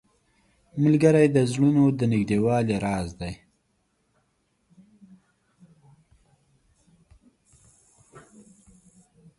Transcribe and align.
ملګری 0.83 1.27
د 1.31 1.37
زړونو 1.51 1.83
د 1.99 2.01
نږدېوالي 2.11 2.75
راز 2.85 3.09
دی 3.19 3.33